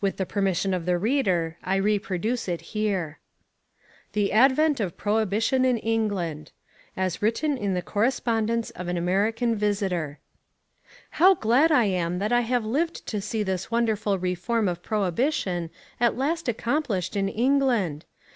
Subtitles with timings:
[0.00, 3.20] With the permission of the reader I reproduce it here:
[4.14, 6.50] THE ADVENT OF PROHIBITION IN ENGLAND
[6.96, 10.18] As written in the correspondence of an American visitor
[11.22, 15.70] How glad I am that I have lived to see this wonderful reform of prohibition
[16.00, 18.06] at last accomplished in England.